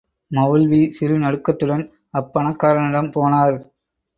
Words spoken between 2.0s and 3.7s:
அப் பணக்காரனிடம் போனார்.